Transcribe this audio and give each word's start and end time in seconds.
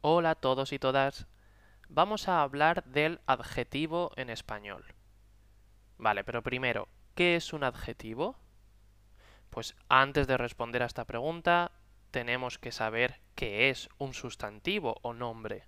Hola 0.00 0.30
a 0.30 0.34
todos 0.36 0.72
y 0.72 0.78
todas. 0.78 1.26
Vamos 1.88 2.28
a 2.28 2.42
hablar 2.42 2.84
del 2.84 3.20
adjetivo 3.26 4.12
en 4.14 4.30
español. 4.30 4.94
Vale, 5.96 6.22
pero 6.22 6.40
primero, 6.40 6.88
¿qué 7.16 7.34
es 7.34 7.52
un 7.52 7.64
adjetivo? 7.64 8.36
Pues 9.50 9.74
antes 9.88 10.28
de 10.28 10.36
responder 10.36 10.84
a 10.84 10.86
esta 10.86 11.04
pregunta, 11.04 11.72
tenemos 12.12 12.58
que 12.58 12.70
saber 12.70 13.20
qué 13.34 13.70
es 13.70 13.88
un 13.98 14.14
sustantivo 14.14 15.00
o 15.02 15.14
nombre. 15.14 15.66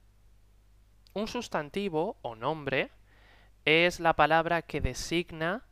Un 1.13 1.27
sustantivo 1.27 2.17
o 2.23 2.37
nombre 2.37 2.93
es 3.65 3.99
la 3.99 4.15
palabra 4.15 4.63
que 4.63 4.81
designa 4.81 5.67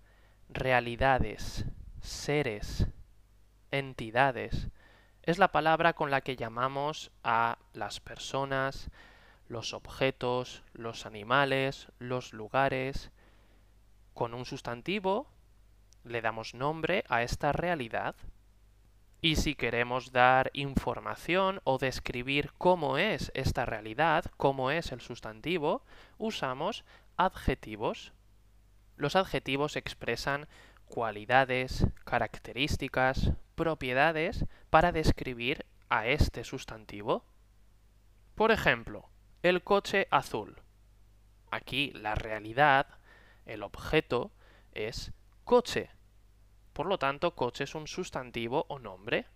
realidades, 0.48 1.64
seres, 2.00 2.88
entidades, 3.70 4.68
es 5.28 5.36
la 5.36 5.52
palabra 5.52 5.92
con 5.92 6.10
la 6.10 6.22
que 6.22 6.36
llamamos 6.36 7.10
a 7.22 7.58
las 7.74 8.00
personas, 8.00 8.88
los 9.46 9.74
objetos, 9.74 10.62
los 10.72 11.04
animales, 11.04 11.88
los 11.98 12.32
lugares. 12.32 13.10
Con 14.14 14.32
un 14.32 14.46
sustantivo 14.46 15.26
le 16.02 16.22
damos 16.22 16.54
nombre 16.54 17.04
a 17.10 17.22
esta 17.22 17.52
realidad. 17.52 18.16
Y 19.20 19.36
si 19.36 19.54
queremos 19.54 20.12
dar 20.12 20.50
información 20.54 21.60
o 21.64 21.76
describir 21.76 22.54
cómo 22.56 22.96
es 22.96 23.30
esta 23.34 23.66
realidad, 23.66 24.24
cómo 24.38 24.70
es 24.70 24.92
el 24.92 25.02
sustantivo, 25.02 25.84
usamos 26.16 26.86
adjetivos. 27.18 28.14
Los 28.96 29.14
adjetivos 29.14 29.76
expresan 29.76 30.48
cualidades, 30.86 31.86
características, 32.06 33.34
propiedades 33.58 34.46
para 34.70 34.92
describir 34.92 35.66
a 35.90 36.06
este 36.06 36.44
sustantivo. 36.44 37.24
Por 38.36 38.52
ejemplo, 38.52 39.10
el 39.42 39.64
coche 39.64 40.06
azul. 40.10 40.62
Aquí 41.50 41.90
la 41.92 42.14
realidad, 42.14 42.86
el 43.46 43.64
objeto, 43.64 44.30
es 44.72 45.12
coche. 45.44 45.90
Por 46.72 46.86
lo 46.86 46.98
tanto, 46.98 47.34
coche 47.34 47.64
es 47.64 47.74
un 47.74 47.88
sustantivo 47.88 48.64
o 48.68 48.78
nombre. 48.78 49.26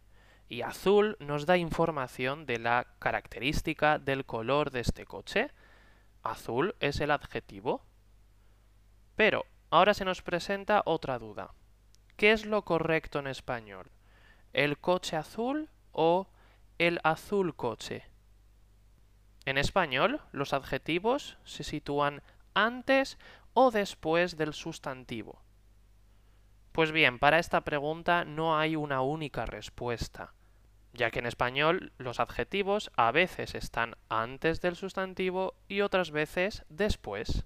Y 0.48 0.62
azul 0.62 1.16
nos 1.18 1.44
da 1.44 1.56
información 1.56 2.46
de 2.46 2.58
la 2.60 2.86
característica 3.00 3.98
del 3.98 4.24
color 4.24 4.70
de 4.70 4.80
este 4.80 5.04
coche. 5.04 5.50
Azul 6.22 6.76
es 6.78 7.00
el 7.00 7.10
adjetivo. 7.10 7.84
Pero 9.16 9.44
ahora 9.70 9.94
se 9.94 10.04
nos 10.04 10.22
presenta 10.22 10.82
otra 10.84 11.18
duda. 11.18 11.54
¿Qué 12.16 12.30
es 12.30 12.46
lo 12.46 12.62
correcto 12.62 13.18
en 13.18 13.26
español? 13.26 13.90
El 14.52 14.78
coche 14.78 15.16
azul 15.16 15.68
o 15.92 16.28
el 16.78 17.00
azul 17.04 17.54
coche. 17.54 18.04
En 19.44 19.58
español, 19.58 20.20
los 20.32 20.52
adjetivos 20.52 21.38
se 21.44 21.64
sitúan 21.64 22.22
antes 22.54 23.18
o 23.54 23.70
después 23.70 24.36
del 24.36 24.52
sustantivo. 24.52 25.42
Pues 26.72 26.92
bien, 26.92 27.18
para 27.18 27.38
esta 27.38 27.62
pregunta 27.62 28.24
no 28.24 28.58
hay 28.58 28.76
una 28.76 29.02
única 29.02 29.44
respuesta, 29.44 30.32
ya 30.92 31.10
que 31.10 31.18
en 31.18 31.26
español 31.26 31.92
los 31.98 32.20
adjetivos 32.20 32.90
a 32.96 33.10
veces 33.10 33.54
están 33.54 33.96
antes 34.08 34.60
del 34.60 34.76
sustantivo 34.76 35.54
y 35.68 35.82
otras 35.82 36.10
veces 36.10 36.64
después. 36.68 37.44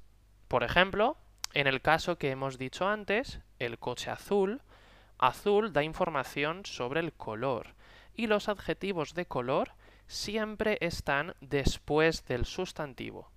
Por 0.49 0.63
ejemplo, 0.63 1.17
en 1.55 1.67
el 1.67 1.83
caso 1.83 2.19
que 2.19 2.31
hemos 2.31 2.59
dicho 2.59 2.87
antes, 2.87 3.41
el 3.59 3.79
coche 3.79 4.11
azul 4.11 4.63
Azul 5.19 5.73
da 5.73 5.83
información 5.83 6.65
sobre 6.65 7.01
el 7.01 7.13
color 7.13 7.75
y 8.15 8.27
los 8.27 8.49
adjetivos 8.49 9.15
de 9.15 9.27
color 9.27 9.73
siempre 10.07 10.79
están 10.81 11.35
después 11.41 12.27
del 12.27 12.45
sustantivo. 12.45 13.31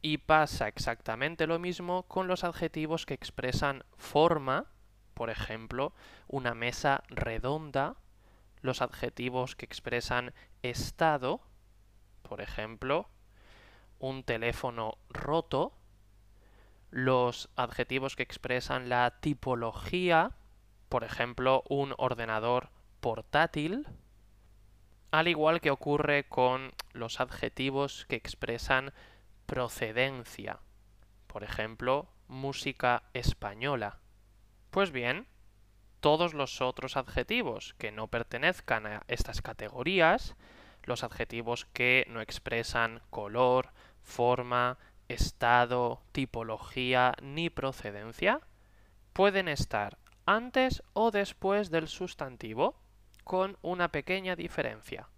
Y 0.00 0.18
pasa 0.18 0.68
exactamente 0.68 1.46
lo 1.46 1.58
mismo 1.58 2.04
con 2.04 2.28
los 2.28 2.44
adjetivos 2.44 3.04
que 3.04 3.14
expresan 3.14 3.84
forma, 3.96 4.66
por 5.14 5.30
ejemplo, 5.30 5.92
una 6.28 6.54
mesa 6.54 7.02
redonda, 7.08 7.96
los 8.60 8.80
adjetivos 8.82 9.56
que 9.56 9.64
expresan 9.64 10.34
estado, 10.62 11.40
por 12.22 12.40
ejemplo, 12.40 13.08
un 13.98 14.22
teléfono 14.22 14.98
roto, 15.08 15.72
los 16.90 17.50
adjetivos 17.56 18.16
que 18.16 18.22
expresan 18.22 18.88
la 18.88 19.20
tipología, 19.20 20.32
por 20.88 21.04
ejemplo, 21.04 21.62
un 21.68 21.94
ordenador 21.98 22.70
portátil, 23.00 23.86
al 25.10 25.28
igual 25.28 25.60
que 25.60 25.70
ocurre 25.70 26.28
con 26.28 26.72
los 26.92 27.20
adjetivos 27.20 28.06
que 28.08 28.16
expresan 28.16 28.92
procedencia, 29.46 30.60
por 31.26 31.44
ejemplo, 31.44 32.08
música 32.26 33.04
española. 33.14 33.98
Pues 34.70 34.90
bien, 34.90 35.26
todos 36.00 36.34
los 36.34 36.60
otros 36.60 36.96
adjetivos 36.96 37.74
que 37.78 37.90
no 37.90 38.08
pertenezcan 38.08 38.86
a 38.86 39.02
estas 39.08 39.42
categorías, 39.42 40.36
los 40.84 41.04
adjetivos 41.04 41.66
que 41.72 42.06
no 42.08 42.20
expresan 42.20 43.00
color, 43.10 43.72
forma, 44.02 44.78
estado, 45.08 46.02
tipología 46.12 47.14
ni 47.22 47.50
procedencia, 47.50 48.40
pueden 49.12 49.48
estar 49.48 49.98
antes 50.26 50.82
o 50.92 51.10
después 51.10 51.70
del 51.70 51.88
sustantivo, 51.88 52.76
con 53.24 53.58
una 53.62 53.88
pequeña 53.88 54.36
diferencia. 54.36 55.08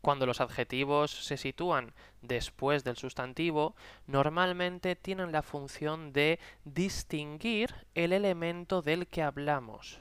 Cuando 0.00 0.26
los 0.26 0.40
adjetivos 0.40 1.10
se 1.10 1.36
sitúan 1.36 1.92
después 2.22 2.84
del 2.84 2.96
sustantivo, 2.96 3.74
normalmente 4.06 4.94
tienen 4.94 5.32
la 5.32 5.42
función 5.42 6.12
de 6.12 6.38
distinguir 6.64 7.74
el 7.94 8.12
elemento 8.12 8.82
del 8.82 9.08
que 9.08 9.22
hablamos. 9.22 10.00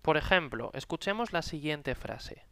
Por 0.00 0.16
ejemplo, 0.16 0.70
escuchemos 0.72 1.32
la 1.32 1.42
siguiente 1.42 1.94
frase. 1.94 2.46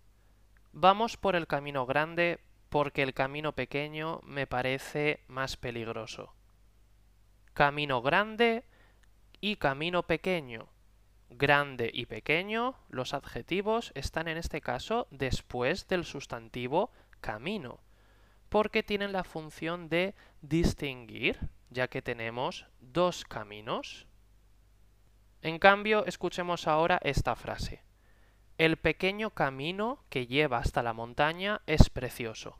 Vamos 0.72 1.16
por 1.16 1.34
el 1.34 1.46
camino 1.46 1.86
grande 1.86 2.40
porque 2.70 3.02
el 3.02 3.12
camino 3.12 3.52
pequeño 3.52 4.20
me 4.24 4.46
parece 4.46 5.20
más 5.26 5.56
peligroso. 5.56 6.32
Camino 7.52 8.00
grande 8.00 8.64
y 9.40 9.56
camino 9.56 10.04
pequeño. 10.04 10.68
Grande 11.28 11.90
y 11.92 12.06
pequeño, 12.06 12.76
los 12.88 13.12
adjetivos 13.12 13.92
están 13.94 14.28
en 14.28 14.36
este 14.36 14.60
caso 14.60 15.08
después 15.10 15.88
del 15.88 16.04
sustantivo 16.04 16.90
camino, 17.20 17.80
porque 18.48 18.82
tienen 18.82 19.12
la 19.12 19.24
función 19.24 19.88
de 19.88 20.14
distinguir, 20.40 21.38
ya 21.70 21.88
que 21.88 22.02
tenemos 22.02 22.66
dos 22.80 23.24
caminos. 23.24 24.06
En 25.42 25.58
cambio, 25.58 26.04
escuchemos 26.06 26.66
ahora 26.66 27.00
esta 27.02 27.34
frase. 27.36 27.82
El 28.60 28.76
pequeño 28.76 29.30
camino 29.30 30.04
que 30.10 30.26
lleva 30.26 30.58
hasta 30.58 30.82
la 30.82 30.92
montaña 30.92 31.62
es 31.66 31.88
precioso. 31.88 32.58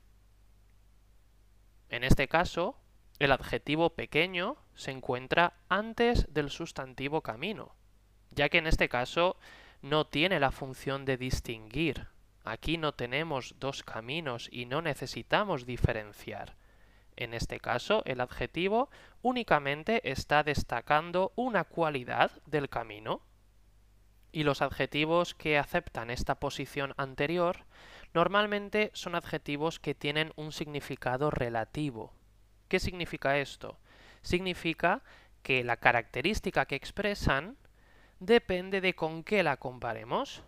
En 1.91 2.05
este 2.05 2.27
caso, 2.27 2.78
el 3.19 3.33
adjetivo 3.33 3.91
pequeño 3.91 4.56
se 4.75 4.93
encuentra 4.93 5.59
antes 5.69 6.33
del 6.33 6.49
sustantivo 6.49 7.21
camino, 7.21 7.75
ya 8.31 8.49
que 8.49 8.56
en 8.56 8.66
este 8.66 8.89
caso 8.89 9.37
no 9.83 10.06
tiene 10.06 10.41
la 10.41 10.53
función 10.53 11.05
de 11.05 11.19
distinguir. 11.19 12.06
Aquí 12.44 12.78
no 12.78 12.94
tenemos 12.94 13.56
dos 13.59 13.83
caminos 13.83 14.49
y 14.50 14.65
no 14.65 14.81
necesitamos 14.81 15.66
diferenciar. 15.66 16.56
En 17.16 17.34
este 17.34 17.60
caso, 17.60 18.03
el 18.06 18.22
adjetivo 18.22 18.89
únicamente 19.21 20.10
está 20.10 20.44
destacando 20.44 21.34
una 21.37 21.65
cualidad 21.65 22.31
del 22.47 22.71
camino 22.71 23.21
y 24.33 24.45
los 24.45 24.63
adjetivos 24.63 25.35
que 25.35 25.59
aceptan 25.59 26.11
esta 26.11 26.37
posición 26.37 26.95
anterior 26.97 27.65
normalmente 28.15 28.91
son 28.95 29.15
adjetivos 29.15 29.79
que 29.79 29.95
tienen 29.95 30.33
un 30.37 30.53
significado 30.53 31.31
relativo. 31.31 32.13
¿Qué 32.69 32.78
significa 32.78 33.39
esto? 33.39 33.78
Significa 34.22 35.03
que 35.43 35.65
la 35.65 35.77
característica 35.77 36.66
que 36.66 36.77
expresan 36.77 37.57
depende 38.19 38.81
de 38.81 38.95
con 38.95 39.25
qué 39.25 39.43
la 39.43 39.57
comparemos. 39.57 40.43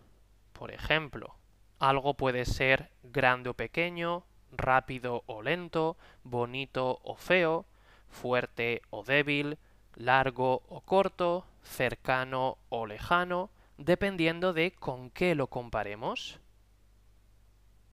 Por 0.52 0.70
ejemplo, 0.70 1.36
algo 1.78 2.14
puede 2.14 2.44
ser 2.44 2.90
grande 3.02 3.50
o 3.50 3.54
pequeño, 3.54 4.24
rápido 4.52 5.24
o 5.26 5.42
lento, 5.42 5.96
bonito 6.22 7.00
o 7.02 7.16
feo, 7.16 7.66
fuerte 8.08 8.82
o 8.90 9.02
débil, 9.02 9.58
largo 9.96 10.62
o 10.68 10.82
corto, 10.82 11.46
cercano 11.62 12.58
o 12.68 12.86
lejano, 12.86 13.50
dependiendo 13.78 14.52
de 14.52 14.72
con 14.72 15.10
qué 15.10 15.34
lo 15.34 15.46
comparemos. 15.48 16.40